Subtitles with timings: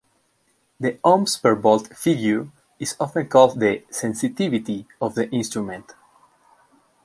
[0.79, 5.93] The ohms per volt figure is often called the "sensitivity" of the instrument.